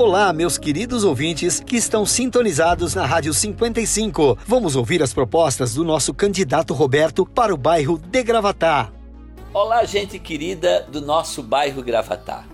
[0.00, 4.38] Olá, meus queridos ouvintes que estão sintonizados na Rádio 55.
[4.46, 8.90] Vamos ouvir as propostas do nosso candidato Roberto para o bairro de Gravatá.
[9.52, 12.46] Olá, gente querida do nosso bairro Gravatá.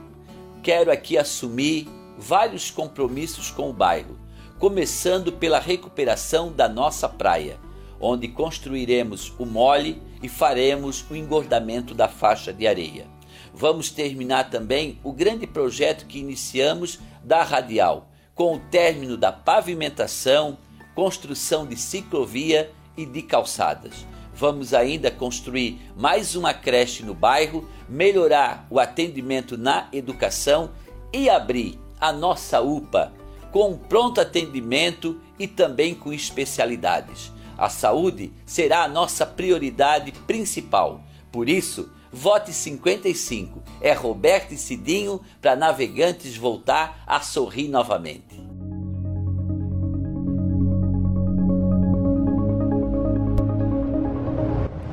[0.60, 1.86] Quero aqui assumir
[2.18, 4.18] vários compromissos com o bairro,
[4.58, 7.60] começando pela recuperação da nossa praia,
[8.00, 13.15] onde construiremos o mole e faremos o engordamento da faixa de areia.
[13.52, 20.58] Vamos terminar também o grande projeto que iniciamos da Radial, com o término da pavimentação,
[20.94, 24.06] construção de ciclovia e de calçadas.
[24.34, 30.70] Vamos ainda construir mais uma creche no bairro, melhorar o atendimento na educação
[31.12, 33.12] e abrir a nossa UPA
[33.50, 37.32] com pronto atendimento e também com especialidades.
[37.56, 41.00] A saúde será a nossa prioridade principal.
[41.32, 43.62] Por isso, Vote 55.
[43.80, 48.45] É Roberto e Cidinho para navegantes voltar a sorrir novamente.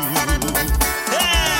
[1.12, 1.59] É!